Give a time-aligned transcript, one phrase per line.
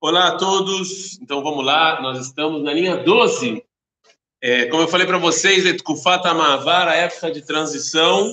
[0.00, 1.18] Olá a todos.
[1.20, 3.66] Então vamos lá, nós estamos na linha 12.
[4.40, 8.32] É, como eu falei para vocês, Etkufata Mavar, a época de transição.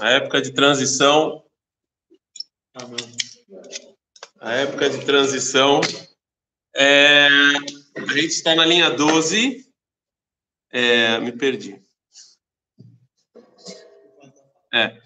[0.00, 1.44] A época de transição.
[4.40, 5.80] A época de transição.
[6.74, 9.72] É, a gente está na linha 12.
[10.72, 11.80] É, me perdi.
[14.74, 15.00] É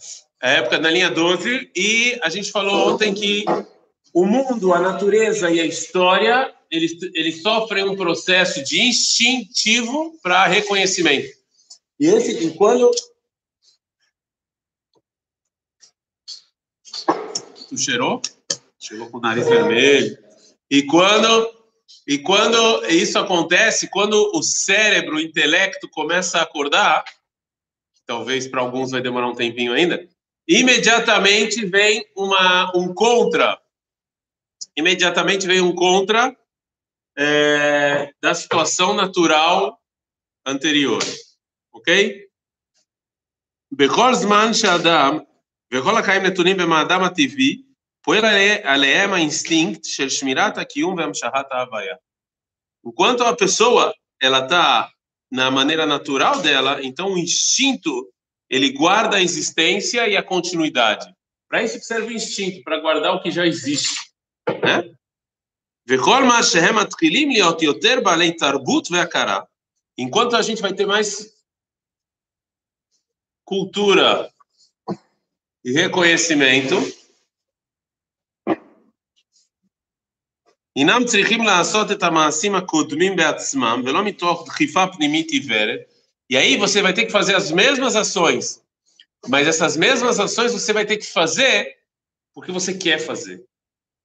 [0.48, 3.44] época da linha 12, e a gente falou ontem que
[4.12, 10.46] o mundo, a natureza e a história, eles, eles sofrem um processo de instintivo para
[10.46, 11.28] reconhecimento.
[11.98, 12.90] E esse, e quando...
[17.68, 18.22] Tu cheirou?
[18.78, 20.18] Chegou com o nariz vermelho.
[20.70, 21.54] E quando,
[22.06, 27.04] e quando isso acontece, quando o cérebro, o intelecto começa a acordar,
[28.06, 30.08] talvez para alguns vai demorar um tempinho ainda,
[30.49, 33.59] imediatamente vem uma, um contra.
[34.75, 36.35] Imediatamente vem um contra
[37.17, 39.79] é, da situação natural
[40.45, 41.01] anterior.
[41.71, 42.25] Ok?
[43.71, 45.17] בכל זמן שאדם,
[45.73, 47.61] וכל החיים נתונים במאדם הטבעי,
[48.01, 48.25] פועל
[48.63, 51.95] עליהם האינסטינקט של שמירת הקיום והמשכת ההוויה.
[52.87, 54.89] Enquanto a pessoa ela está
[55.31, 58.07] na maneira natural dela, então o instinto
[58.49, 61.13] ele guarda a existência e a continuidade.
[61.47, 63.95] Para isso serve o instinto, para guardar o que já existe.
[64.47, 64.95] Né?
[69.97, 71.33] Enquanto a gente vai ter mais
[73.45, 74.29] cultura
[75.63, 76.75] e reconhecimento,
[80.75, 85.88] אינם צריכים לעשות את המעשים הקודמים בעצמם, ולא מתוך דחיפה פנימית עיוורת,
[86.30, 88.62] e aí você vai ter que fazer as mesmas ações,
[89.26, 91.76] mas essas mesmas ações você vai ter que fazer
[92.32, 93.44] porque você quer fazer.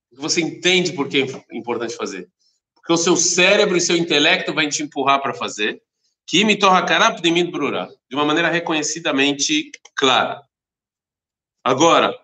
[0.09, 2.28] Porque você entende por que é importante fazer.
[2.73, 5.81] Porque o seu cérebro e seu intelecto vai te empurrar para fazer.
[6.28, 10.42] Que me torra de uma maneira reconhecidamente clara.
[11.63, 12.19] Agora,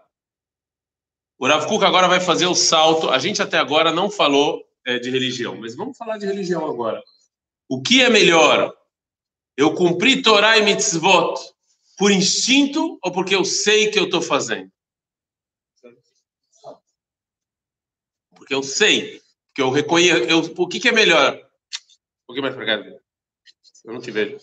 [1.37, 3.11] o Rav Kuk agora vai fazer o salto.
[3.11, 7.03] A gente até agora não falou é, de religião, mas vamos falar de religião agora.
[7.69, 8.75] O que é melhor?
[9.57, 11.39] Eu cumpri Torá e mitzvot
[11.97, 14.71] por instinto ou porque eu sei que eu estou fazendo?
[18.35, 20.23] Porque eu sei, porque eu reconheço.
[20.23, 21.35] Eu, o que, que é melhor?
[21.35, 23.01] Um pouquinho mais para cá.
[23.85, 24.39] Eu não te vejo.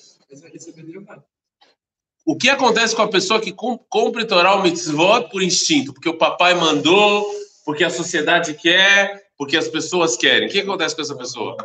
[2.25, 5.92] O que acontece com a pessoa que cumpre Torá ou mitzvot por instinto?
[5.92, 7.26] Porque o papai mandou,
[7.64, 10.48] porque a sociedade quer, porque as pessoas querem.
[10.48, 11.56] O que acontece com essa pessoa?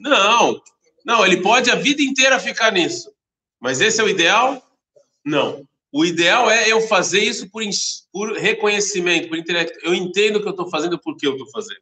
[0.00, 0.60] Não,
[1.04, 3.12] não, ele pode a vida inteira ficar nisso.
[3.60, 4.62] Mas esse é o ideal?
[5.24, 5.66] Não.
[5.92, 7.62] O ideal é eu fazer isso por,
[8.12, 9.78] por reconhecimento, por intelecto.
[9.82, 11.80] Eu entendo o que eu estou fazendo, por que eu estou fazendo.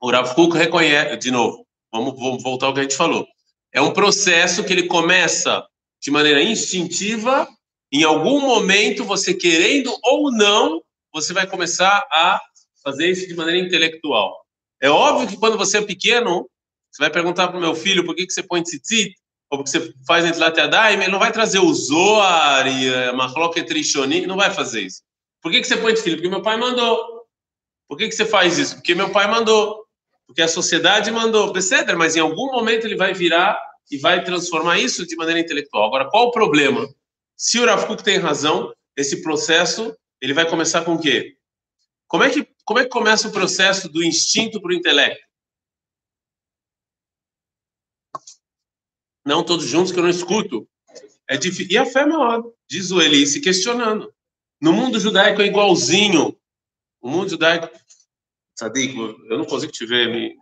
[0.00, 3.26] O Rav Kuk reconhece, de novo, vamos, vamos voltar ao que a gente falou.
[3.72, 5.66] É um processo que ele começa
[6.00, 7.48] de maneira instintiva,
[7.90, 10.82] em algum momento, você querendo ou não,
[11.12, 12.40] você vai começar a
[12.82, 14.44] fazer isso de maneira intelectual.
[14.80, 16.48] É óbvio que quando você é pequeno,
[16.90, 19.14] você vai perguntar para o meu filho por que, que você põe tzitzit,
[19.50, 23.72] ou porque você faz Netilat Yadayim, ele não vai trazer o Zohar e a Mahloket
[23.72, 25.02] Rishoni, não vai fazer isso.
[25.40, 26.16] Por que, que você põe filho?
[26.16, 27.26] Porque meu pai mandou.
[27.88, 28.74] Por que, que você faz isso?
[28.76, 29.84] Porque meu pai mandou.
[30.26, 31.52] Porque a sociedade mandou.
[31.52, 33.58] Beceder, mas em algum momento ele vai virar
[33.90, 35.86] e vai transformar isso de maneira intelectual.
[35.86, 36.86] Agora, qual o problema?
[37.36, 41.36] Se o Rav tem razão, esse processo, ele vai começar com o quê?
[42.06, 45.27] Como é que, como é que começa o processo do instinto para o intelecto?
[49.28, 50.66] Não todos juntos que eu não escuto.
[51.28, 51.70] É difícil.
[51.70, 54.10] E a fé é maior, diz o Eli, se questionando.
[54.58, 56.34] No mundo judaico é igualzinho.
[56.98, 57.68] O mundo judaico.
[58.58, 60.08] Sadik, eu não consigo te ver.
[60.08, 60.34] Me...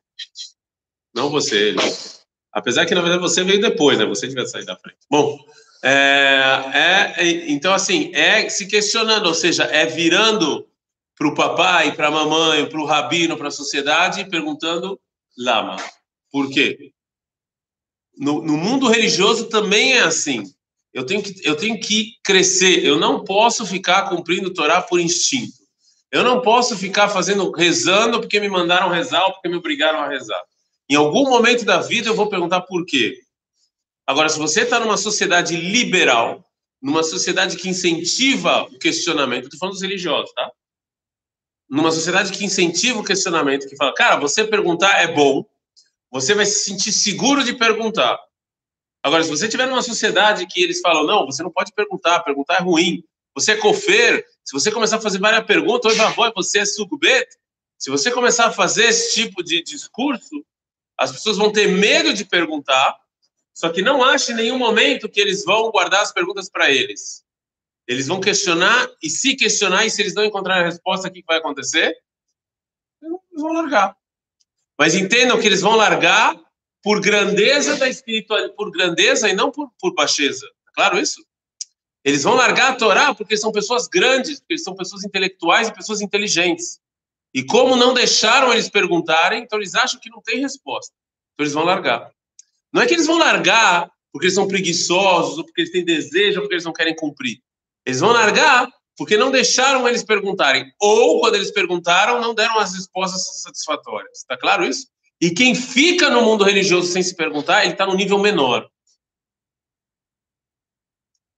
[1.12, 1.78] Não você, ele.
[2.52, 4.06] Apesar que, na verdade, você veio depois, né?
[4.06, 4.98] Você devia sair da frente.
[5.10, 5.36] Bom,
[5.82, 10.64] é, é, então, assim, é se questionando, ou seja, é virando
[11.18, 15.00] para o papai, para a mamãe, para o rabino, para a sociedade perguntando
[15.36, 15.76] lama.
[16.30, 16.92] Por quê?
[18.16, 20.44] No, no mundo religioso também é assim.
[20.92, 22.84] Eu tenho, que, eu tenho que crescer.
[22.84, 25.52] Eu não posso ficar cumprindo o Torá por instinto.
[26.10, 30.08] Eu não posso ficar fazendo rezando porque me mandaram rezar ou porque me obrigaram a
[30.08, 30.42] rezar.
[30.88, 33.18] Em algum momento da vida eu vou perguntar por quê.
[34.06, 36.44] Agora, se você está numa sociedade liberal,
[36.80, 40.50] numa sociedade que incentiva o questionamento, estou falando dos religiosos, tá?
[41.68, 45.44] Numa sociedade que incentiva o questionamento, que fala, cara, você perguntar é bom,
[46.10, 48.18] você vai se sentir seguro de perguntar.
[49.02, 52.56] Agora, se você estiver numa sociedade que eles falam, não, você não pode perguntar, perguntar
[52.56, 53.04] é ruim,
[53.34, 57.26] você é cofer, se você começar a fazer várias perguntas, oi, vavó, você é sugbet,
[57.78, 60.44] se você começar a fazer esse tipo de discurso,
[60.96, 62.96] as pessoas vão ter medo de perguntar,
[63.52, 67.24] só que não ache em nenhum momento que eles vão guardar as perguntas para eles.
[67.86, 71.22] Eles vão questionar, e se questionar, e se eles não encontrarem a resposta, o que
[71.26, 71.96] vai acontecer?
[73.02, 73.96] Eles vão largar.
[74.78, 76.34] Mas entendam que eles vão largar
[76.82, 80.46] por grandeza da espiritualidade, por grandeza e não por, por baixeza.
[80.68, 81.24] É claro isso?
[82.04, 86.00] Eles vão largar a Torá porque são pessoas grandes, porque são pessoas intelectuais e pessoas
[86.00, 86.78] inteligentes.
[87.34, 90.94] E como não deixaram eles perguntarem, então eles acham que não tem resposta.
[91.34, 92.10] Então eles vão largar.
[92.72, 96.36] Não é que eles vão largar porque eles são preguiçosos, ou porque eles têm desejo,
[96.36, 97.40] ou porque eles não querem cumprir.
[97.84, 100.72] Eles vão largar porque não deixaram eles perguntarem.
[100.80, 104.18] Ou, quando eles perguntaram, não deram as respostas satisfatórias.
[104.18, 104.88] Está claro isso?
[105.20, 108.68] E quem fica no mundo religioso sem se perguntar, ele está no nível menor.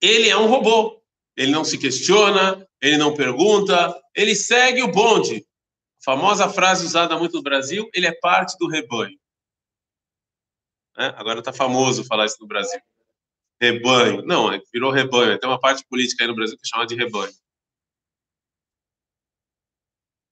[0.00, 1.02] Ele é um robô.
[1.36, 5.46] Ele não se questiona, ele não pergunta, ele segue o bonde.
[6.00, 9.16] A famosa frase usada muito no Brasil, ele é parte do rebanho.
[10.98, 11.06] É?
[11.16, 12.80] Agora está famoso falar isso no Brasil.
[13.60, 14.22] Rebanho.
[14.22, 15.38] Não, é virou rebanho.
[15.38, 17.32] Tem uma parte política aí no Brasil que chama de rebanho.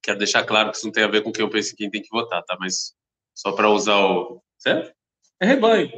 [0.06, 2.00] Quero deixar claro que isso não tem a ver com quem eu penso quem tem
[2.00, 2.56] que votar, tá?
[2.61, 2.94] Mas
[3.35, 4.41] só para usar o.
[4.56, 4.94] Certo?
[5.41, 5.91] É rebanho.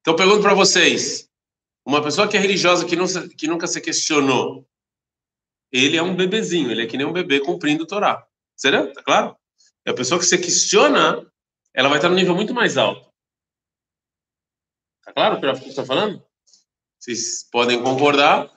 [0.00, 1.28] Então, pergunto para vocês:
[1.84, 4.64] uma pessoa que é religiosa, que, não, que nunca se questionou,
[5.72, 8.24] ele é um bebezinho, ele é que nem um bebê cumprindo o Torá.
[8.56, 8.86] Será?
[8.92, 9.36] Tá claro?
[9.84, 11.28] E a pessoa que se questiona,
[11.74, 13.12] ela vai estar no nível muito mais alto.
[15.04, 16.24] Tá claro o que eu estou falando?
[17.00, 18.48] Vocês podem concordar.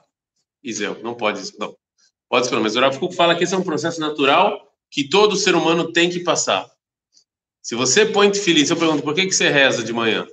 [0.62, 1.76] Isel, não pode, não.
[2.28, 5.92] Pode mas o Rav fala que esse é um processo natural que todo ser humano
[5.92, 6.68] tem que passar.
[7.62, 10.26] Se você põe feliz, eu pergunto, por que, que você reza de manhã?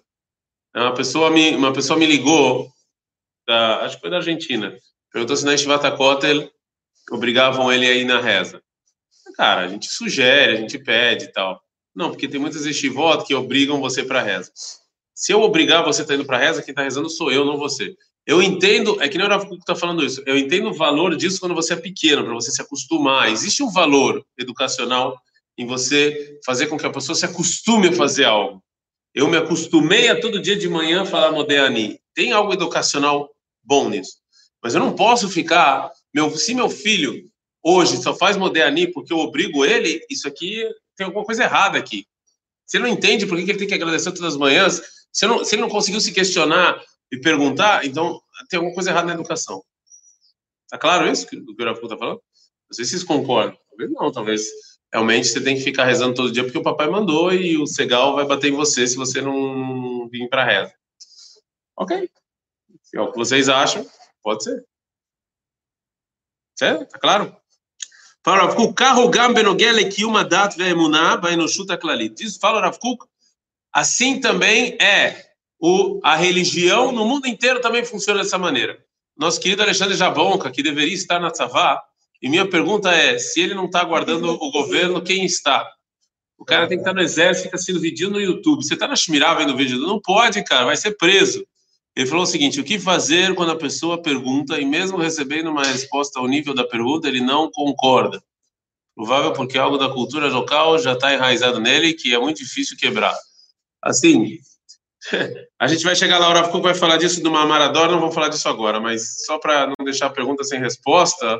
[0.73, 2.69] Uma pessoa me, uma pessoa me ligou,
[3.47, 4.75] da, acho que foi da Argentina,
[5.11, 6.49] perguntou se na Estivata Kotel
[7.11, 8.61] obrigavam ele a ir na reza.
[9.35, 11.61] Cara, a gente sugere, a gente pede e tal.
[11.93, 14.51] Não, porque tem muitas estivotas que obrigam você para reza.
[15.13, 17.57] Se eu obrigar você a tá indo para reza, quem está rezando sou eu, não
[17.57, 17.95] você.
[18.25, 21.39] Eu entendo, é que nem o Rafa está falando isso, eu entendo o valor disso
[21.39, 23.31] quando você é pequeno, para você se acostumar.
[23.31, 25.19] Existe um valor educacional
[25.57, 28.63] em você fazer com que a pessoa se acostume a fazer algo.
[29.13, 31.99] Eu me acostumei a todo dia de manhã falar Modeani.
[32.13, 33.29] Tem algo educacional
[33.63, 34.17] bom nisso.
[34.61, 35.91] Mas eu não posso ficar.
[36.13, 37.23] Meu, se meu filho
[37.63, 40.67] hoje só faz Modeani porque eu obrigo ele, isso aqui
[40.97, 42.05] tem alguma coisa errada aqui.
[42.65, 44.81] Você não entende por que ele tem que agradecer todas as manhãs.
[45.13, 46.81] Se ele não conseguiu se questionar
[47.15, 49.63] e perguntar, então tem alguma coisa errada na educação.
[50.69, 52.21] Tá claro isso que o Rafa está falando?
[52.69, 53.57] Não sei se vocês concordam.
[53.69, 54.45] Talvez não, talvez
[54.91, 58.15] realmente você tem que ficar rezando todo dia porque o papai mandou e o Segal
[58.15, 60.73] vai bater em você se você não vir para reza.
[61.77, 62.09] Ok.
[62.81, 63.85] Se é o que vocês acham,
[64.23, 64.65] pode ser.
[66.57, 66.89] Certo?
[66.89, 67.35] Tá claro?
[68.23, 72.15] Fala Rav Kuk, carro gambenogele que uma data ve'emuná vai no chuta clalit.
[72.15, 73.05] Diz, fala Rav Kuk,
[73.71, 75.24] assim também é
[75.59, 78.77] o, a religião no mundo inteiro também funciona dessa maneira.
[79.17, 81.81] Nosso querido Alexandre Jabonca, que deveria estar na Tzavá,
[82.21, 85.69] e minha pergunta é, se ele não está aguardando o governo, quem está?
[86.37, 88.63] O cara tem que estar no exército, fica assistindo vídeo no YouTube.
[88.63, 89.79] Você está na Shmirá vendo vídeo?
[89.79, 91.45] Não pode, cara, vai ser preso.
[91.95, 95.63] Ele falou o seguinte, o que fazer quando a pessoa pergunta e mesmo recebendo uma
[95.63, 98.21] resposta ao nível da pergunta, ele não concorda?
[98.93, 103.15] Provável porque algo da cultura local já está enraizado nele que é muito difícil quebrar.
[103.81, 104.39] Assim,
[105.59, 108.29] A gente vai chegar lá, o Rafa vai falar disso do Maradona, não vou falar
[108.29, 111.39] disso agora, mas só para não deixar a pergunta sem resposta,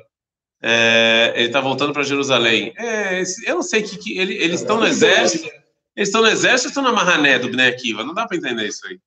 [0.61, 2.73] é, ele está voltando para Jerusalém.
[2.77, 5.47] É, eu não sei que, que ele, eles estão no exército,
[5.95, 8.03] eles estão no exército ou estão na Marrané do Bnei Akiva?
[8.03, 8.99] Não dá para entender isso aí.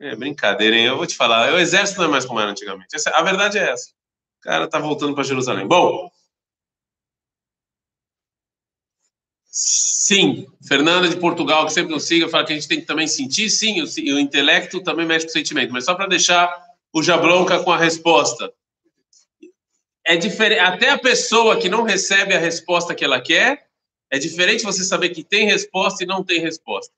[0.00, 0.86] É brincadeira, hein?
[0.86, 2.94] Eu vou te falar, o exército não é mais como era antigamente.
[2.94, 3.90] Essa, a verdade é essa.
[4.38, 5.66] O cara está voltando para Jerusalém.
[5.66, 6.10] Bom,
[10.06, 13.06] Sim, Fernanda de Portugal, que sempre nos siga, fala que a gente tem que também
[13.06, 16.54] sentir, sim, o, o intelecto também mexe com o sentimento, mas só para deixar
[16.92, 18.52] o Jablonca com a resposta.
[20.06, 23.66] É diferente, até a pessoa que não recebe a resposta que ela quer,
[24.10, 26.92] é diferente você saber que tem resposta e não tem resposta.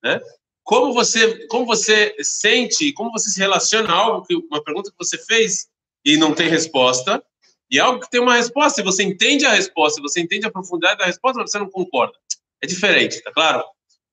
[0.00, 0.20] Né?
[0.62, 5.04] Como você, como você sente, como você se relaciona a algo que uma pergunta que
[5.04, 5.66] você fez
[6.04, 7.20] e não tem resposta,
[7.70, 10.50] e é algo que tem uma resposta, e você entende a resposta, você entende a
[10.50, 12.18] profundidade da resposta, mas você não concorda.
[12.60, 13.64] É diferente, tá claro?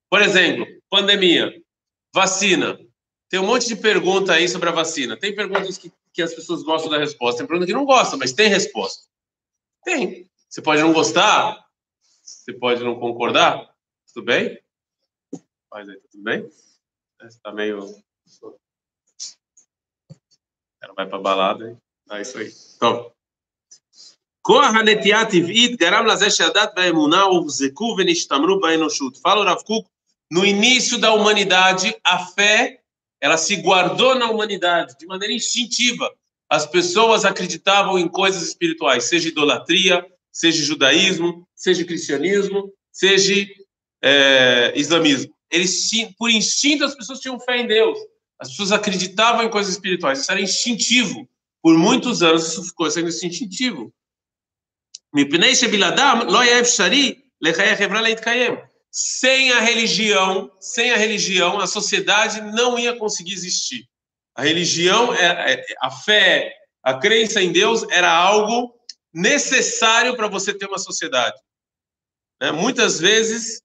[0.10, 1.52] Por exemplo, pandemia,
[2.14, 2.80] vacina.
[3.30, 5.18] Tem um monte de pergunta aí sobre a vacina.
[5.18, 8.32] Tem perguntas que, que as pessoas gostam da resposta, tem perguntas que não gostam, mas
[8.32, 9.06] tem resposta.
[9.84, 10.30] Tem.
[10.48, 11.66] Você pode não gostar,
[12.02, 13.74] você pode não concordar,
[14.14, 14.62] tudo bem?
[15.70, 16.50] Faz aí, tudo bem?
[17.22, 17.80] Você tá meio.
[20.80, 21.78] Cara vai pra balada, hein?
[22.08, 22.54] Ah, isso aí.
[22.76, 23.16] Então.
[24.47, 29.16] כוח הנטייה הטבעית גרם לזה שהדת והאמונה הוחזקו ונשתמרו באנושות.
[29.16, 29.87] Fala o Rav Kuk,
[30.33, 32.78] no início da humanidade, a fé,
[33.21, 36.11] ela se guardou na humanidade de maneira instintiva.
[36.50, 43.47] As pessoas acreditavam em coisas espirituais, seja idolatria, seja judaísmo, seja cristianismo, seja
[44.02, 45.33] é, islamismo.
[45.50, 45.88] Eles,
[46.19, 47.99] por instinto, as pessoas tinham fé em Deus.
[48.40, 50.21] As pessoas acreditavam em coisas espirituais.
[50.21, 51.28] Isso era instintivo.
[51.62, 53.92] Por muitos anos isso ficou sendo instintivo.
[58.92, 63.88] Sem a religião, sem a religião, a sociedade não ia conseguir existir.
[64.36, 68.74] A religião, é, é, a fé, a crença em Deus era algo
[69.14, 71.38] necessário para você ter uma sociedade.
[72.42, 72.52] Né?
[72.52, 73.62] Muitas vezes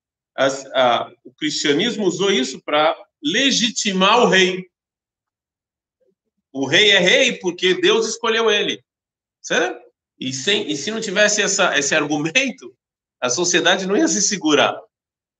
[1.24, 4.66] o cristianismo usou isso para legitimar o rei.
[6.52, 8.82] O rei é rei porque Deus escolheu ele.
[9.40, 9.81] Certo?
[10.22, 12.72] E, sem, e se não tivesse essa, esse argumento,
[13.20, 14.80] a sociedade não ia se segurar.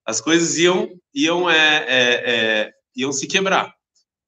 [0.04, 3.72] As coisas iam, iam, é, é, é, iam se quebrar.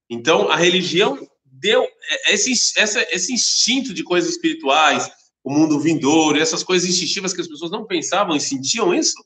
[0.09, 5.11] Então, a religião deu é, esse, essa, esse instinto de coisas espirituais,
[5.43, 9.25] o mundo vindouro, essas coisas instintivas que as pessoas não pensavam e sentiam isso,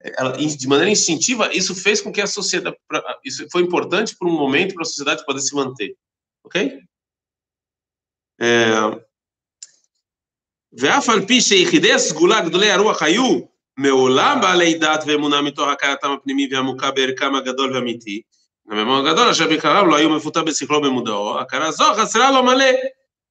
[0.00, 2.76] ela, de maneira instintiva, isso fez com que a sociedade,
[3.22, 5.94] isso foi importante por um momento para a sociedade poder se manter,
[6.42, 6.80] ok?
[10.79, 13.39] ואף על פי שיחידי הסגולה גדולי הרוח היו
[13.77, 18.21] מעולם בעלי דת ואמונה מתוך הכרתם הפנימי והעמוקה בערכם הגדול והאמיתי,
[18.69, 22.65] הממון הגדול אשר בעיקרם לא היו מפותח בשכלו במודעו, הכרה זו חסרה לו מלא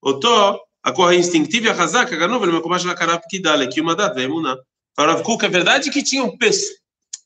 [0.02, 4.54] אותו הכוח האינסטינקטיבי החזק הגנוב למקומה של הכרה פקידה לקיום הדת ואמונה.
[4.96, 6.34] Para Rav Kuk, é verdade que tinham,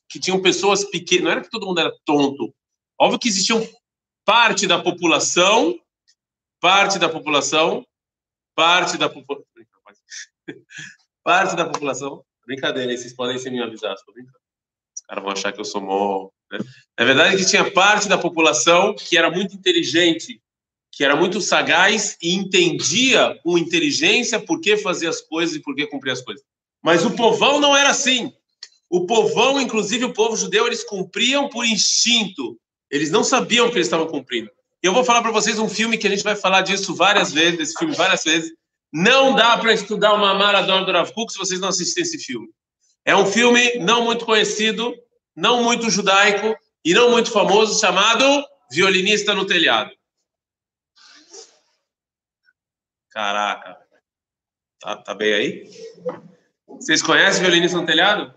[0.09, 2.53] que tinham pessoas pequenas, não era que todo mundo era tonto.
[2.99, 3.65] Óbvio que existiam
[4.25, 5.79] parte da população,
[6.59, 7.85] parte da população,
[8.53, 9.45] parte da população,
[11.24, 13.94] parte da população, brincadeira, vocês podem ser me avisar.
[13.94, 16.28] Os caras vão achar que eu sou mó.
[16.50, 16.58] Né?
[16.96, 20.40] É verdade que tinha parte da população que era muito inteligente,
[20.92, 25.74] que era muito sagaz e entendia com inteligência por que fazer as coisas e por
[25.74, 26.44] que cumprir as coisas.
[26.82, 28.32] Mas o povão não era assim.
[28.88, 32.58] O povão, inclusive o povo judeu, eles cumpriam por instinto.
[32.90, 34.50] Eles não sabiam que eles estavam cumprindo.
[34.82, 37.58] Eu vou falar para vocês um filme que a gente vai falar disso várias vezes,
[37.58, 38.52] desse filme várias vezes.
[38.92, 42.48] Não dá para estudar uma maratona do Rav se vocês não assistirem esse filme.
[43.04, 44.94] É um filme não muito conhecido,
[45.34, 48.24] não muito judaico e não muito famoso, chamado
[48.70, 49.90] Violinista no Telhado.
[53.10, 53.78] Caraca.
[54.80, 55.70] Tá, tá bem aí?
[56.66, 58.34] Vocês conhecem Violinista no Telhado?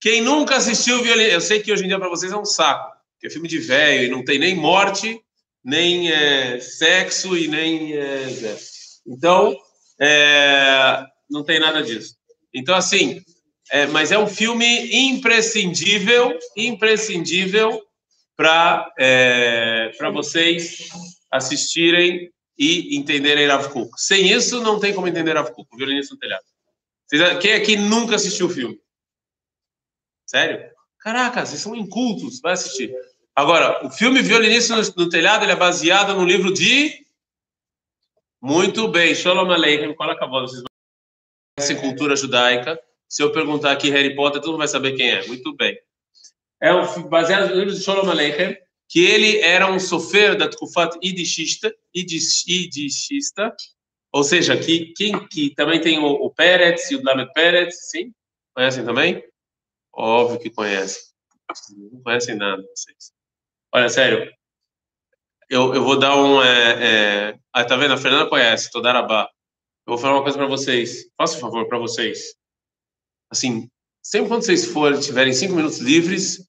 [0.00, 1.34] Quem nunca assistiu Violinista...
[1.34, 3.58] Eu sei que hoje em dia para vocês é um saco, que é filme de
[3.58, 5.20] velho e não tem nem morte,
[5.64, 7.96] nem é, sexo e nem...
[7.96, 8.56] É,
[9.08, 9.56] então,
[10.00, 12.16] é, não tem nada disso.
[12.54, 13.22] Então, assim,
[13.70, 17.82] é, mas é um filme imprescindível, imprescindível
[18.36, 20.88] para é, vocês
[21.30, 23.90] assistirem e entenderem Rav Kuk.
[23.96, 26.44] Sem isso, não tem como entender Rav Kuk, o violinista no telhado.
[27.40, 28.78] Quem aqui nunca assistiu o filme?
[30.26, 30.70] Sério?
[31.00, 32.92] Caraca, vocês são incultos, vai assistir.
[33.34, 37.06] Agora, o filme Violinista no, no Telhado ele é baseado no livro de
[38.40, 40.42] muito bem, Shalom Aleichem, qual acabou?
[40.42, 40.62] Vocês
[41.56, 42.80] conhecem cultura judaica.
[43.08, 45.26] Se eu perguntar aqui Harry Potter, todo mundo vai saber quem é.
[45.26, 45.78] Muito bem.
[46.60, 48.56] É um, baseado no livro de Shalom Aleichem,
[48.88, 53.54] que ele era um sofer da Tkufat Idishista, Idishista,
[54.12, 58.12] ou seja, que, quem, que também tem o, o Peretz e o Dlamet Peretz, sim?
[58.54, 59.22] Conhecem também?
[59.92, 61.02] Óbvio que conhecem.
[61.92, 63.12] Não conhecem nada, vocês.
[63.72, 64.32] Olha, sério,
[65.48, 66.42] eu, eu vou dar um.
[66.42, 67.38] É, é...
[67.52, 67.94] Ah, tá vendo?
[67.94, 69.28] A Fernanda conhece, Todarabá.
[69.86, 71.06] Eu vou falar uma coisa para vocês.
[71.16, 72.34] Faça um favor para vocês.
[73.30, 73.68] Assim,
[74.02, 76.46] sempre quando vocês forem, tiverem cinco minutos livres,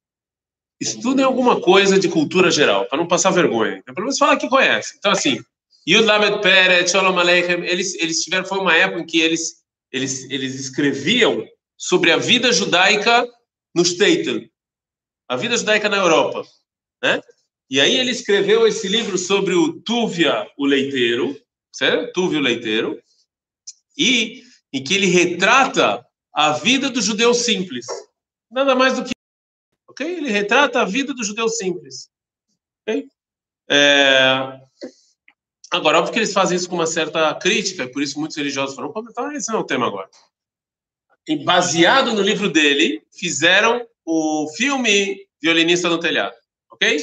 [0.80, 3.78] estudem alguma coisa de cultura geral, para não passar vergonha.
[3.78, 4.96] Então, pelo menos falar que conhece.
[4.98, 5.42] Então, assim,
[5.88, 10.30] Yud Lamed Peret, Shalom Aleichem, eles, eles tiveram, foi uma época em que eles, eles,
[10.30, 11.46] eles escreviam
[11.78, 13.26] sobre a vida judaica
[13.74, 14.50] no Staten,
[15.28, 16.44] a vida judaica na Europa,
[17.02, 17.22] né?
[17.70, 21.40] E aí ele escreveu esse livro sobre o Túvia, o leiteiro,
[21.72, 22.12] certo?
[22.14, 23.00] Túvio, o leiteiro,
[23.98, 27.86] e em que ele retrata a vida do judeu simples.
[28.50, 29.12] Nada mais do que,
[29.88, 30.18] ok?
[30.18, 32.10] Ele retrata a vida do judeu simples,
[32.82, 33.08] ok?
[33.70, 34.60] É...
[35.72, 38.92] Agora, óbvio que eles fazem isso com uma certa crítica, por isso muitos religiosos falam,
[39.08, 40.10] então esse não é o tema agora.
[41.28, 46.34] E baseado no livro dele, fizeram o filme Violinista no Telhado,
[46.72, 47.00] ok?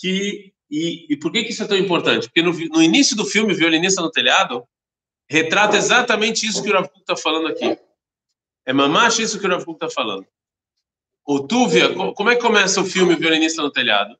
[0.00, 2.28] Que e, e, por que, que isso é tão importante?
[2.28, 4.64] Porque no, no, início do filme Violinista no Telhado,
[5.28, 7.76] retrata exatamente isso que o Rav está falando aqui.
[8.64, 10.26] É mamacha isso que o Rav está falando.
[11.26, 14.16] O Tuvia, como é que começa o filme Violinista no Telhado?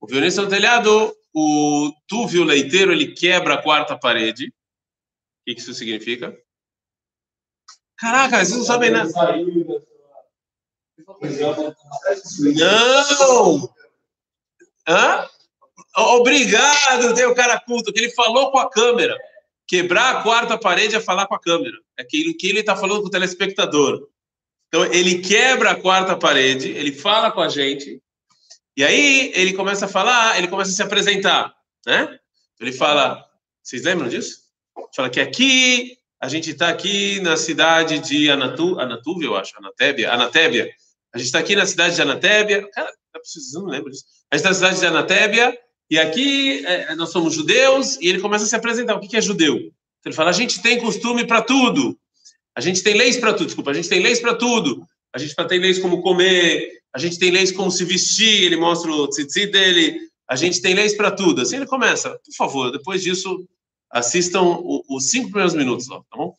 [0.00, 4.48] O violinista no telhado, o Tuvio leiteiro, ele quebra a quarta parede.
[4.48, 6.38] O que isso significa?
[7.96, 9.10] Caraca, vocês não sabem nada.
[12.54, 13.74] Não!
[14.86, 15.28] Hã?
[15.96, 19.16] Obrigado, tem o cara culto, que ele falou com a câmera.
[19.66, 21.76] Quebrar a quarta parede é falar com a câmera.
[21.98, 24.08] É aquilo que ele está falando com o telespectador.
[24.68, 28.02] Então, ele quebra a quarta parede, ele fala com a gente,
[28.76, 31.54] e aí ele começa a falar, ele começa a se apresentar,
[31.86, 32.18] né?
[32.60, 33.24] Ele fala,
[33.62, 34.40] vocês lembram disso?
[34.94, 40.12] Fala que aqui, a gente está aqui na cidade de Anatu, Anatúvia, eu acho, Anatébia,
[40.12, 40.68] Anatébia.
[41.14, 42.68] A gente está aqui na cidade de Anatébia.
[42.70, 44.04] Cara, tá não lembro disso.
[44.30, 45.58] A gente está na cidade de Anatébia,
[45.90, 48.94] e aqui é, nós somos judeus, e ele começa a se apresentar.
[48.94, 49.56] O que, que é judeu?
[49.56, 51.98] Então ele fala, a gente tem costume para tudo.
[52.56, 54.86] A gente tem leis para tudo, desculpa, a gente tem leis para tudo.
[55.12, 58.90] A gente tem leis como comer, a gente tem leis como se vestir, ele mostra
[58.90, 59.96] o tzitzi dele,
[60.28, 61.40] a gente tem leis para tudo.
[61.40, 63.46] Assim ele começa, por favor, depois disso,
[63.90, 66.34] assistam os cinco primeiros minutos, ó, tá bom?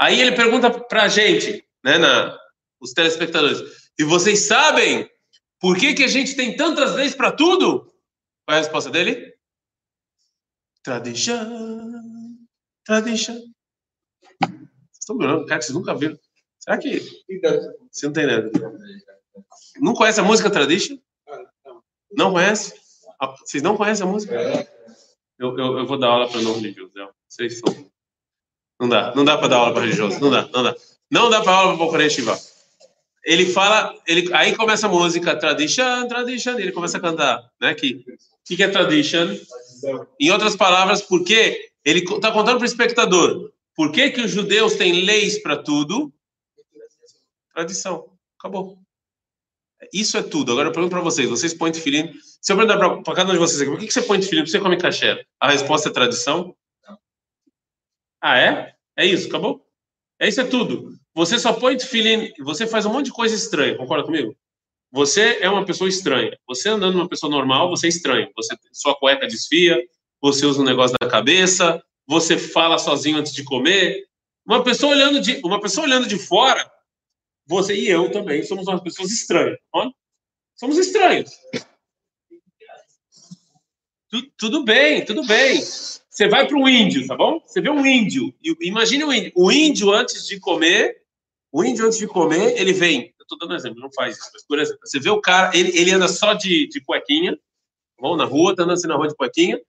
[0.00, 2.36] Aí ele pergunta para a gente, né, na,
[2.80, 3.60] os telespectadores,
[3.98, 5.08] e vocês sabem
[5.62, 7.84] por que, que a gente tem tantas leis para tudo?
[8.44, 9.32] Qual é a resposta dele?
[10.82, 12.36] Tradition,
[12.84, 13.36] tradition.
[14.40, 16.18] Vocês estão me olhando, cara, que vocês nunca viram.
[16.58, 16.98] Será que.
[17.92, 18.50] Você não tem nada.
[19.80, 20.98] Não conhece a música Tradition?
[22.10, 22.74] Não conhece?
[23.40, 24.34] Vocês não conhecem a música?
[25.38, 26.92] Eu, eu, eu vou dar aula para novo religioso.
[27.28, 27.90] Vocês são.
[28.80, 30.18] Não dá, não dá para dar aula para religioso.
[30.18, 30.76] Não dá, não dá.
[31.08, 32.36] Não dá para aula para Bocoré Shiva.
[33.24, 37.74] Ele fala, ele, aí começa a música Tradition, Tradition, ele começa a cantar, né?
[37.74, 38.04] Que
[38.44, 39.36] que, que é Tradition?
[40.20, 44.74] Em outras palavras, porque ele está contando para o espectador por que, que os judeus
[44.74, 46.12] têm leis para tudo
[47.54, 48.10] Tradição.
[48.38, 48.78] Acabou.
[49.92, 50.52] Isso é tudo.
[50.52, 52.12] Agora eu pergunto para vocês: vocês põem tefilim?
[52.40, 54.40] Se eu perguntar para cada um de vocês aqui, por que, que você põe tefilim?
[54.40, 55.22] Por que você come caché?
[55.38, 56.56] A resposta é tradição?
[58.20, 58.74] Ah, é?
[58.96, 59.66] É isso, acabou?
[60.18, 60.98] É isso é tudo.
[61.14, 64.36] Você só põe tefilim, você faz um monte de coisa estranha, concorda comigo?
[64.90, 66.38] Você é uma pessoa estranha.
[66.46, 68.30] Você andando uma pessoa normal, você é estranho.
[68.36, 69.82] Você, sua cueca desfia,
[70.20, 74.06] você usa um negócio na cabeça, você fala sozinho antes de comer.
[74.46, 76.70] Uma pessoa olhando de, uma pessoa olhando de fora,
[77.46, 79.58] você e eu também somos umas pessoas estranhas.
[80.54, 81.30] Somos estranhos.
[84.36, 85.60] tudo bem, tudo bem.
[85.60, 87.40] Você vai para um índio, tá bom?
[87.46, 88.34] Você vê um índio.
[88.60, 89.32] Imagine um índio.
[89.34, 91.01] O índio, antes de comer,
[91.52, 93.14] o índio, antes de comer, ele vem.
[93.18, 94.30] Eu estou dando um exemplo, não faz isso.
[94.32, 97.38] Mas, por exemplo, você vê o cara, ele, ele anda só de, de cuequinha,
[98.00, 98.16] bom?
[98.16, 99.60] Na rua, tá andando assim na rua de cuequinha.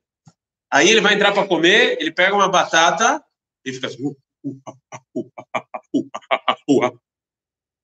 [0.71, 3.21] Aí ele vai entrar para comer, ele pega uma batata
[3.65, 4.15] e fica assim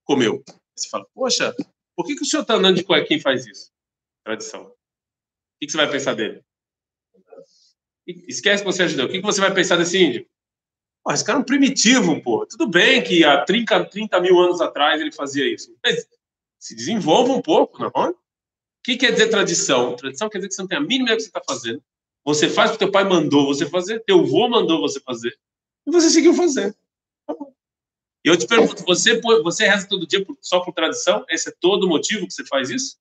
[0.06, 0.44] comeu.
[0.76, 1.54] Você fala, poxa,
[1.96, 3.70] por que, que o senhor está andando de cuequinha e faz isso?
[4.24, 4.64] Tradição.
[4.64, 4.76] O
[5.60, 6.42] que, que você vai pensar dele?
[8.08, 9.06] Esquece que você é judeu.
[9.06, 10.26] O que, que você vai pensar desse índio?
[11.04, 12.46] Pô, esse cara é um primitivo, pô.
[12.46, 15.76] Tudo bem que há 30, 30 mil anos atrás ele fazia isso.
[15.84, 16.08] Mas
[16.60, 18.10] se desenvolva um pouco, não é?
[18.10, 18.16] O
[18.84, 19.96] que quer dizer tradição?
[19.96, 21.84] Tradição quer dizer que você não tem a mínima ideia do que você está fazendo.
[22.26, 25.38] Você faz porque teu pai mandou você fazer, teu avô mandou você fazer,
[25.88, 26.76] e você seguiu fazendo.
[27.26, 27.34] Tá.
[28.26, 31.26] E eu te pergunto, você, você reza todo dia só por tradição?
[31.30, 32.98] Esse é todo o motivo que você faz isso?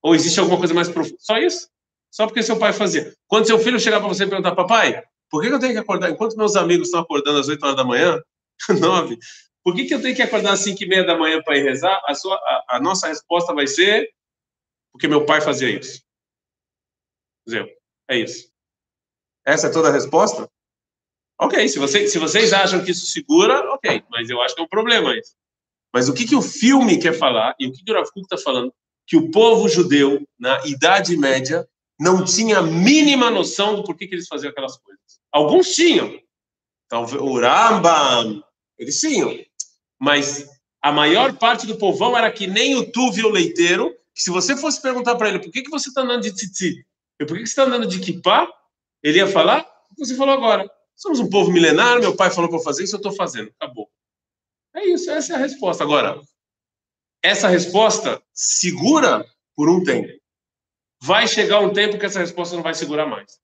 [0.00, 1.16] Ou existe alguma coisa mais profunda?
[1.18, 1.68] Só isso?
[2.10, 3.14] Só porque seu pai fazia.
[3.26, 6.10] Quando seu filho chegar para você e perguntar, papai, por que eu tenho que acordar?
[6.10, 8.20] Enquanto meus amigos estão acordando às 8 horas da manhã,
[8.80, 9.18] 9,
[9.64, 12.00] por que, eu tenho que acordar às 5 e meia da manhã para ir rezar?
[12.06, 14.08] A, sua, a, a, nossa resposta vai ser
[14.92, 16.02] porque meu pai fazia isso.
[17.46, 17.74] Exemplo.
[18.08, 18.48] É isso.
[19.44, 20.48] Essa é toda a resposta?
[21.38, 24.64] Ok, se, você, se vocês acham que isso segura, ok, mas eu acho que é
[24.64, 25.34] um problema isso.
[25.92, 28.38] Mas o que, que o filme quer falar, e o que, que o Rav está
[28.38, 28.72] falando?
[29.06, 34.14] Que o povo judeu, na Idade Média, não tinha a mínima noção do porquê que
[34.14, 35.05] eles faziam aquelas coisas.
[35.36, 36.18] Alguns tinham.
[36.86, 38.42] Então, o Rambam,
[38.78, 39.38] eles tinham.
[40.00, 40.48] Mas
[40.80, 44.80] a maior parte do povão era que nem o Tuvio leiteiro, que se você fosse
[44.80, 46.86] perguntar para ele por que, que você está andando de tzitzit
[47.20, 48.50] e por que, que você está andando de kippah,
[49.02, 50.70] ele ia falar o que você falou agora.
[50.94, 53.52] Somos um povo milenar, meu pai falou para fazer isso, eu estou fazendo.
[53.60, 53.90] Acabou.
[54.74, 55.84] É isso, essa é a resposta.
[55.84, 56.18] Agora,
[57.22, 59.22] essa resposta segura
[59.54, 60.18] por um tempo.
[61.02, 63.38] Vai chegar um tempo que essa resposta não vai segurar mais.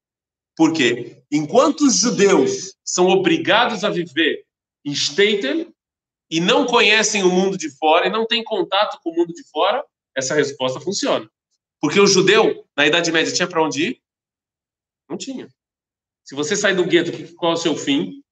[0.56, 1.22] Por quê?
[1.30, 4.44] Enquanto os judeus são obrigados a viver
[4.84, 5.72] em Staten
[6.30, 9.42] e não conhecem o mundo de fora e não têm contato com o mundo de
[9.50, 9.84] fora,
[10.14, 11.28] essa resposta funciona.
[11.80, 14.02] Porque o judeu, na Idade Média, tinha para onde ir?
[15.08, 15.48] Não tinha.
[16.24, 18.22] Se você sai do gueto, qual é o seu fim?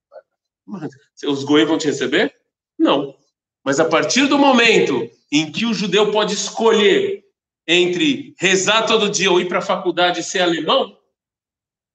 [1.25, 2.35] Os goim vão te receber?
[2.79, 3.17] Não.
[3.65, 7.25] Mas a partir do momento em que o judeu pode escolher
[7.67, 10.97] entre rezar todo dia ou ir para a faculdade e ser alemão,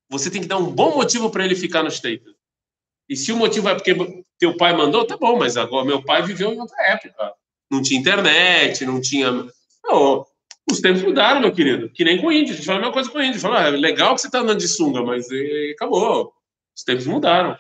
[0.10, 2.36] você tem que dar um bom motivo para ele ficar no Stater.
[3.08, 3.96] E se o motivo é porque
[4.40, 7.34] teu pai mandou, tá bom, mas agora meu pai viveu em outra época.
[7.70, 9.32] Não tinha internet, não tinha.
[9.84, 10.26] Não,
[10.70, 11.90] os tempos mudaram, meu querido.
[11.90, 12.54] Que nem com o índio.
[12.54, 13.40] A gente fala a mesma coisa com o índio.
[13.40, 16.34] Fala, ah, é legal que você está andando de sunga, mas e, acabou.
[16.76, 17.56] Os tempos mudaram.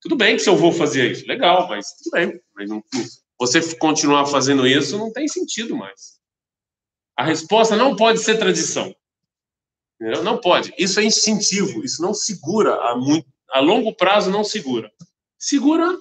[0.00, 1.26] Tudo bem que seu avô fazia isso.
[1.26, 2.40] Legal, mas tudo bem.
[2.54, 2.82] Mas não,
[3.38, 6.18] você continuar fazendo isso não tem sentido mais.
[7.16, 8.94] A resposta não pode ser tradição.
[10.00, 10.22] Entendeu?
[10.22, 10.72] Não pode.
[10.78, 11.84] Isso é instintivo.
[11.84, 14.90] Isso não segura a, muito, a longo prazo, não segura.
[15.38, 16.00] Segura,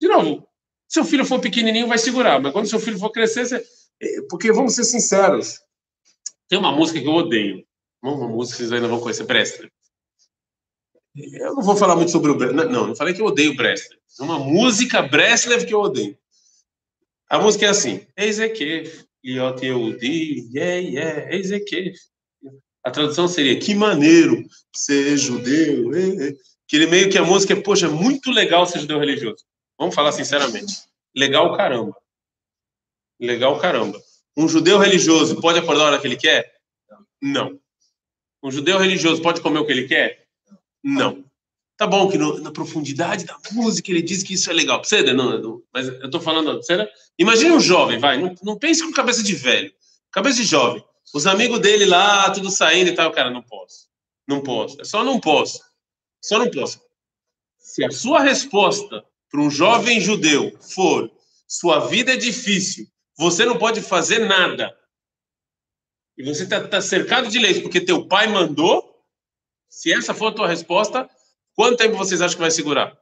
[0.00, 0.46] de novo,
[0.88, 2.40] seu filho for pequenininho, vai segurar.
[2.40, 3.64] Mas quando seu filho for crescer, você
[4.00, 5.60] é, porque, vamos ser sinceros,
[6.48, 7.66] tem uma música que eu odeio.
[8.02, 9.70] Uma música que vocês ainda vão conhecer, Brestler.
[11.14, 12.68] Eu não vou falar muito sobre o Brestler.
[12.70, 13.56] Não, não falei que eu odeio.
[13.60, 16.16] É uma música Brestler que eu odeio.
[17.28, 18.06] A música é assim.
[18.16, 18.84] Eis que,
[19.24, 21.92] Liot Yehudi, yeah, yeah, eis que.
[22.86, 25.90] A tradução seria, que maneiro ser judeu.
[26.68, 29.44] Que ele meio que a música é, poxa, muito legal ser judeu religioso.
[29.76, 30.84] Vamos falar sinceramente.
[31.12, 31.96] Legal caramba.
[33.20, 34.00] Legal caramba.
[34.36, 36.54] Um judeu religioso pode acordar a hora que ele quer?
[37.20, 37.58] Não.
[38.40, 40.24] Um judeu religioso pode comer o que ele quer?
[40.80, 41.24] Não.
[41.76, 44.78] Tá bom que no, na profundidade da música ele diz que isso é legal.
[44.78, 46.60] Precisa, não, não, mas eu tô falando.
[47.18, 49.72] Imagine um jovem, vai, não, não pense com cabeça de velho,
[50.12, 50.84] cabeça de jovem.
[51.16, 53.88] Os amigos dele lá, tudo saindo e tal, cara, não posso.
[54.28, 54.78] Não posso.
[54.82, 55.62] É só não posso.
[56.20, 56.78] Só não posso.
[57.56, 61.10] Se a sua resposta para um jovem judeu for
[61.48, 64.78] sua vida é difícil, você não pode fazer nada.
[66.18, 69.02] E você está tá cercado de leis porque teu pai mandou.
[69.70, 71.08] Se essa for a tua resposta,
[71.54, 72.94] quanto tempo vocês acham que vai segurar?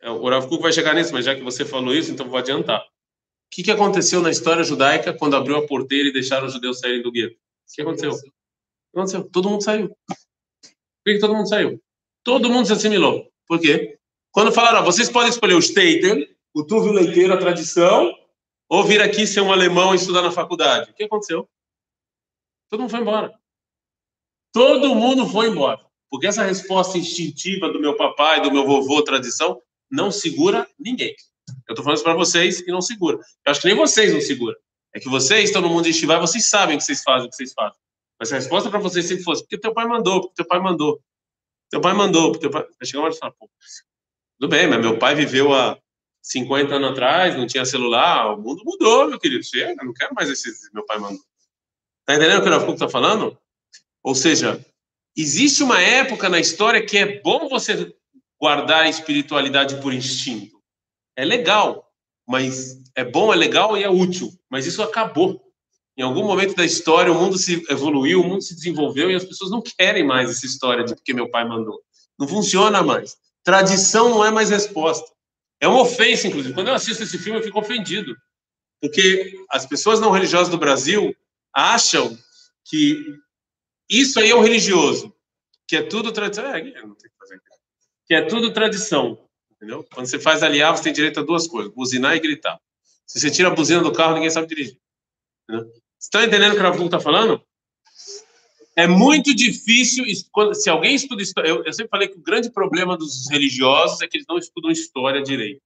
[0.00, 2.38] É, o Rav Kuk vai chegar nisso, mas já que você falou isso, então vou
[2.38, 2.86] adiantar.
[3.46, 6.78] O que, que aconteceu na história judaica quando abriu a porteira e deixaram os judeus
[6.78, 7.34] saírem do gueto?
[7.34, 8.12] O que aconteceu?
[8.12, 8.30] O que
[8.94, 9.24] aconteceu?
[9.30, 9.88] Todo mundo saiu.
[9.88, 11.80] Por que, todo mundo saiu?
[12.22, 13.30] Todo mundo se assimilou.
[13.46, 13.98] Por quê?
[14.32, 18.12] Quando falaram, vocês podem escolher o Stater, o Tuvio Leiteiro, a tradição,
[18.68, 20.90] ou vir aqui ser um alemão e estudar na faculdade.
[20.90, 21.48] O que aconteceu?
[22.68, 23.32] Todo mundo foi embora.
[24.52, 25.80] Todo mundo foi embora.
[26.10, 31.14] Porque essa resposta instintiva do meu papai, do meu vovô, tradição, não segura ninguém.
[31.68, 33.18] Eu estou falando isso para vocês e não segura.
[33.18, 34.56] Eu acho que nem vocês não seguram.
[34.94, 37.30] É que vocês estão no mundo de estivar, vocês sabem o que vocês fazem, o
[37.30, 37.78] que vocês fazem.
[38.18, 41.00] Mas a resposta para vocês sempre fosse, porque teu pai mandou, porque teu pai mandou.
[41.70, 42.62] Teu pai mandou, porque teu pai...
[42.62, 43.50] Vai chegar uma hora e falar, pô,
[44.38, 45.78] tudo bem, mas meu pai viveu há
[46.22, 49.44] 50 anos atrás, não tinha celular, o mundo mudou, meu querido.
[49.44, 51.20] Chega, não quero mais esse meu pai mandou.
[52.04, 53.38] Tá entendendo o que o Rafa está falando?
[54.02, 54.64] Ou seja,
[55.16, 57.94] existe uma época na história que é bom você
[58.40, 60.55] guardar a espiritualidade por instinto.
[61.16, 61.90] É legal,
[62.28, 64.30] mas é bom, é legal e é útil.
[64.50, 65.42] Mas isso acabou.
[65.96, 69.24] Em algum momento da história, o mundo se evoluiu, o mundo se desenvolveu e as
[69.24, 71.80] pessoas não querem mais essa história de porque meu pai mandou.
[72.18, 73.16] Não funciona mais.
[73.42, 75.10] Tradição não é mais resposta.
[75.58, 76.54] É uma ofensa, inclusive.
[76.54, 78.14] Quando eu assisto esse filme, eu fico ofendido.
[78.80, 81.16] Porque as pessoas não religiosas do Brasil
[81.54, 82.16] acham
[82.64, 83.16] que
[83.88, 85.14] isso aí é o religioso,
[85.66, 86.44] que é tudo tradição.
[86.44, 87.40] É, não tem que fazer.
[88.06, 89.25] Que é tudo tradição.
[89.56, 89.84] Entendeu?
[89.92, 92.60] Quando você faz aliar, você tem direito a duas coisas: buzinar e gritar.
[93.06, 94.78] Se você tira a buzina do carro, ninguém sabe dirigir.
[95.48, 95.72] Entendeu?
[95.98, 97.42] Está entendendo o que o Rafa está falando?
[98.78, 100.04] É muito difícil,
[100.54, 104.06] se alguém estuda história, eu, eu, sempre falei que o grande problema dos religiosos é
[104.06, 105.62] que eles não estudam história direito.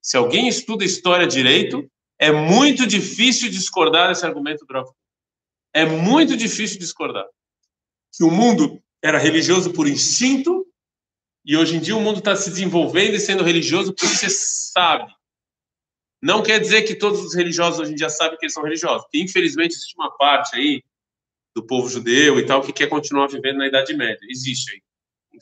[0.00, 4.88] Se alguém estuda história direito, é muito difícil discordar desse argumento do Rav.
[5.74, 7.26] É muito difícil discordar.
[8.16, 10.64] Que o mundo era religioso por instinto
[11.44, 15.12] e hoje em dia o mundo está se desenvolvendo e sendo religioso porque você sabe.
[16.22, 19.02] Não quer dizer que todos os religiosos hoje em dia sabem que eles são religiosos.
[19.02, 20.82] Porque, infelizmente, existe uma parte aí
[21.54, 24.24] do povo judeu e tal que quer continuar vivendo na Idade Média.
[24.30, 24.80] Existe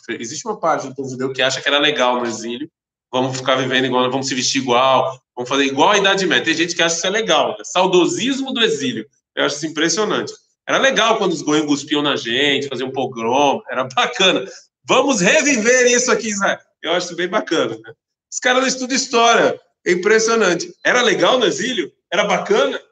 [0.09, 2.71] Existe uma parte do povo judeu que acha que era legal no exílio.
[3.13, 6.45] Vamos ficar vivendo igual, vamos se vestir igual, vamos fazer igual a Idade Média.
[6.45, 7.57] Tem gente que acha isso é legal.
[7.61, 9.07] É saudosismo do exílio.
[9.35, 10.33] Eu acho isso impressionante.
[10.67, 14.45] Era legal quando os goiãos cuspiam na gente, faziam um pogrom, era bacana.
[14.91, 16.59] Vamos reviver isso aqui, Israel.
[16.83, 17.79] Eu acho bem bacana.
[17.79, 17.93] Né?
[18.29, 19.61] Os caras não estudam história.
[19.87, 20.75] É impressionante.
[20.85, 21.93] Era legal no exílio?
[22.13, 22.83] Era bacana?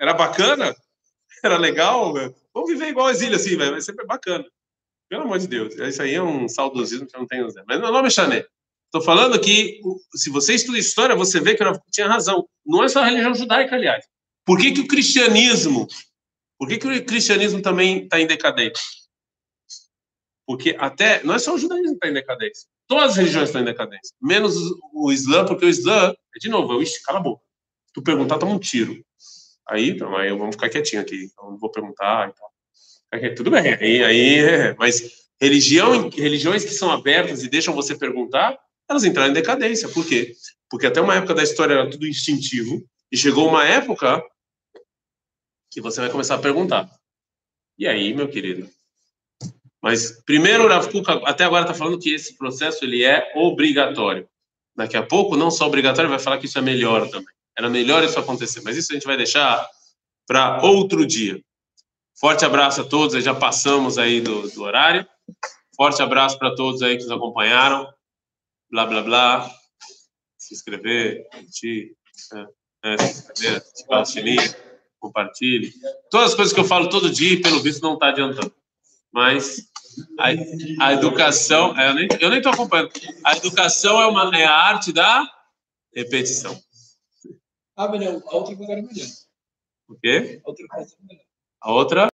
[0.00, 0.74] Era bacana?
[1.44, 2.14] Era legal?
[2.54, 4.46] Vamos viver igual exílio, assim, vai ser bacana.
[5.10, 5.74] Pelo amor de Deus.
[5.74, 7.46] Isso aí é um saudosismo que eu não tenho.
[7.68, 8.46] Mas meu nome é Chané.
[8.86, 9.78] Estou falando que,
[10.14, 12.48] se você estuda história, você vê que eu tinha razão.
[12.64, 14.02] Não é só a religião judaica, aliás.
[14.42, 15.86] Por que, que o cristianismo,
[16.58, 18.82] por que, que o cristianismo também está em decadência?
[20.46, 22.68] Porque até, não é só o judaísmo que está em decadência.
[22.86, 24.14] Todas as religiões estão em decadência.
[24.22, 24.54] Menos
[24.92, 27.42] o Islã, porque o Islã, é de novo, eu, cala a boca.
[27.88, 29.04] Se tu perguntar, toma um tiro.
[29.68, 31.28] Aí, então, aí vou ficar quietinho aqui.
[31.32, 33.34] Então, não vou perguntar e tal.
[33.34, 33.74] Tudo bem.
[33.74, 38.56] Aí, aí, é, mas religião, religiões que são abertas e deixam você perguntar,
[38.88, 39.88] elas entraram em decadência.
[39.88, 40.34] Por quê?
[40.70, 42.84] Porque até uma época da história era tudo instintivo.
[43.10, 44.22] E chegou uma época
[45.70, 46.88] que você vai começar a perguntar.
[47.78, 48.68] E aí, meu querido?
[49.86, 50.88] Mas primeiro o Rav
[51.26, 54.28] até agora está falando que esse processo ele é obrigatório.
[54.74, 57.32] Daqui a pouco, não só obrigatório, vai falar que isso é melhor também.
[57.56, 59.64] Era melhor isso acontecer, mas isso a gente vai deixar
[60.26, 61.40] para outro dia.
[62.18, 65.06] Forte abraço a todos, já passamos aí do, do horário.
[65.76, 67.88] Forte abraço para todos aí que nos acompanharam.
[68.68, 69.50] Blá, blá, blá.
[70.36, 71.92] Se inscrever, curtir,
[72.82, 74.54] é, é, se inscrever, ativar o sininho
[74.98, 75.72] compartilhe.
[76.10, 78.52] Todas as coisas que eu falo todo dia, pelo visto, não está adiantando.
[79.16, 79.66] Mas
[80.18, 82.90] a, a educação, é, eu nem eu nem estou acompanhando.
[83.24, 85.26] A educação é uma é a arte da
[85.94, 86.54] repetição.
[87.74, 89.08] Ah, melhor, a outra coisa era melhor.
[89.88, 90.42] O quê?
[90.44, 91.24] A outra coisa era melhor.
[91.62, 92.02] A outra